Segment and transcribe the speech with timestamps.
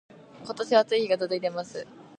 [0.43, 1.85] 今年は暑い日が続いています